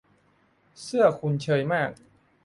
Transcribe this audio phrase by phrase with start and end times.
[0.81, 1.91] เสื้อคุณเชยมาก